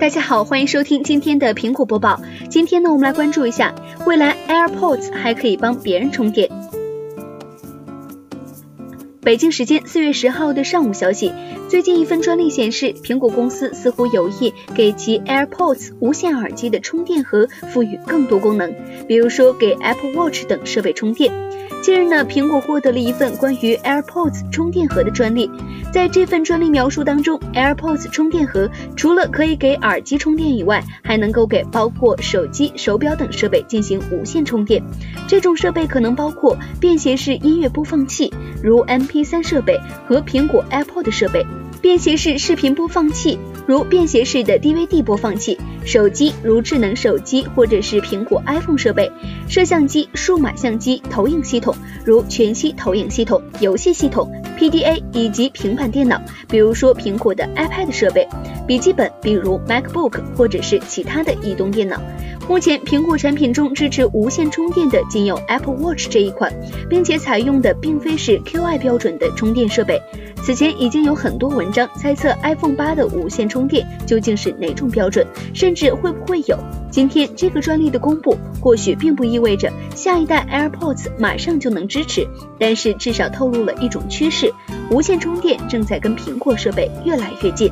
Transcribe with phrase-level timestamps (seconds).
[0.00, 2.18] 大家好，欢迎收听今天的苹果播报。
[2.48, 3.74] 今天呢，我们来关注一下，
[4.06, 6.48] 未来 AirPods 还可以帮别人充电。
[9.20, 11.34] 北京时间四月十号的上午消息，
[11.68, 18.74] 最近一份专利显示，苹果公司似乎有意给其 AirPods 无线耳机的充电盒赋予更多功能，
[19.06, 21.30] 比如说给 Apple Watch 等设备充电。
[21.82, 25.50] 近日呢，苹果获得了一份关于 AirPods 充电盒的专利。
[25.90, 34.82] 在这份专利描述当中，AirPods 充电盒除了可以给耳机充电以外，还能够给包括手机、手表等设备进行无线充电。
[35.26, 38.30] 这种设备可能包括便携式音乐播放器，
[38.62, 41.46] 如 MP3 设备和苹果 AirPod 设备。
[41.80, 49.10] 便携式视频播放器，如便携式的 DVD 播放器；手机，如智能手机或者是苹果 iPhone 设备；
[49.48, 58.26] 摄像机、数码相机、投影系统，如全息投影系统、游戏系统、PDA 以及平板电脑，比如说苹果的 iPad 设备；
[58.66, 62.00] 笔记本，比如 MacBook 或者是其他的移动电脑。
[62.48, 66.52] 目前，苹果产品中支持无线充电的仅有 Apple Watch 这一款，
[66.88, 70.02] 并且采用的并非是 Qi 标准的充电设备。
[70.42, 75.24] 此前已经有很多文章猜测 iPhone 八的无线充电究竟是哪种标准，
[75.54, 76.58] 甚至会不会有。
[76.90, 82.26] 今天这个专利的公布，或许并不意味着下一代 AirPods 马上就能支持，
[82.58, 84.52] 但是至少透露了一种趋势：
[84.90, 87.70] 无线充电正在跟苹果设备越来越近。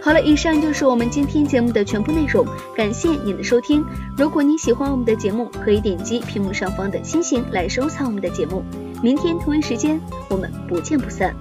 [0.00, 2.44] 好了，以上就是我们今天节目的全部内容，
[2.76, 3.84] 感谢您的收听。
[4.18, 8.62] 如果您喜欢我们的节目，可以点击屏幕上方的星星来收藏我们的节目。
[9.04, 10.00] 明天同一时间，
[10.30, 11.36] 我们不见不散。